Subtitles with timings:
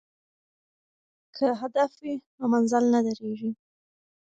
[1.35, 3.51] که هدف وي نو مزل نه دریږي.